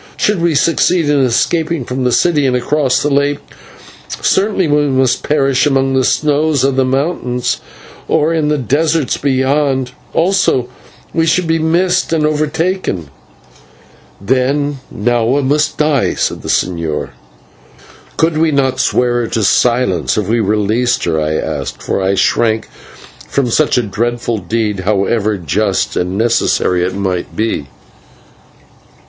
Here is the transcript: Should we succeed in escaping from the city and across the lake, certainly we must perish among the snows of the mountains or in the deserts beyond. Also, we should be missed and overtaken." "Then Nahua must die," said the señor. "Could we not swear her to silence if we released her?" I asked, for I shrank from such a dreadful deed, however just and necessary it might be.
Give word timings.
Should 0.17 0.41
we 0.41 0.55
succeed 0.55 1.09
in 1.11 1.19
escaping 1.23 1.85
from 1.85 2.05
the 2.05 2.11
city 2.11 2.47
and 2.47 2.55
across 2.55 3.03
the 3.03 3.11
lake, 3.11 3.37
certainly 4.19 4.67
we 4.67 4.87
must 4.87 5.21
perish 5.21 5.67
among 5.67 5.93
the 5.93 6.03
snows 6.03 6.63
of 6.63 6.75
the 6.75 6.83
mountains 6.83 7.61
or 8.07 8.33
in 8.33 8.47
the 8.47 8.57
deserts 8.57 9.17
beyond. 9.17 9.91
Also, 10.13 10.67
we 11.13 11.27
should 11.27 11.45
be 11.45 11.59
missed 11.59 12.11
and 12.11 12.25
overtaken." 12.25 13.11
"Then 14.19 14.79
Nahua 14.91 15.43
must 15.45 15.77
die," 15.77 16.15
said 16.15 16.41
the 16.41 16.49
señor. 16.49 17.09
"Could 18.17 18.39
we 18.39 18.49
not 18.51 18.79
swear 18.79 19.21
her 19.21 19.27
to 19.27 19.43
silence 19.43 20.17
if 20.17 20.27
we 20.27 20.39
released 20.39 21.03
her?" 21.03 21.21
I 21.21 21.35
asked, 21.35 21.83
for 21.83 22.01
I 22.01 22.15
shrank 22.15 22.67
from 23.27 23.51
such 23.51 23.77
a 23.77 23.83
dreadful 23.83 24.39
deed, 24.39 24.79
however 24.79 25.37
just 25.37 25.95
and 25.95 26.17
necessary 26.17 26.83
it 26.83 26.95
might 26.95 27.35
be. 27.35 27.67